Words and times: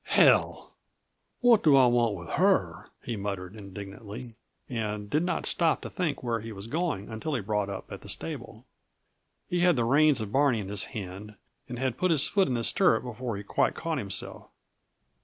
"Hell! 0.05 0.73
What 1.41 1.61
do 1.61 1.75
I 1.75 1.85
want 1.85 2.15
with 2.15 2.29
her?" 2.31 2.89
he 3.03 3.15
muttered 3.15 3.55
indignantly, 3.55 4.33
and 4.67 5.07
did 5.07 5.21
not 5.21 5.45
stop 5.45 5.81
to 5.81 5.91
think 5.91 6.23
where 6.23 6.39
he 6.39 6.51
was 6.51 6.65
going 6.65 7.07
until 7.07 7.35
he 7.35 7.39
brought 7.41 7.69
up 7.69 7.91
at 7.91 8.01
the 8.01 8.09
stable. 8.09 8.65
He 9.47 9.59
had 9.59 9.75
the 9.75 9.85
reins 9.85 10.19
of 10.19 10.31
Barney 10.31 10.57
in 10.59 10.69
his 10.69 10.85
hand, 10.97 11.35
and 11.69 11.77
had 11.77 11.99
put 11.99 12.09
his 12.09 12.27
foot 12.27 12.47
in 12.47 12.55
the 12.55 12.63
stirrup 12.63 13.03
before 13.03 13.37
he 13.37 13.43
quite 13.43 13.75
came 13.75 13.97
to 13.97 14.01
himself. 14.01 14.49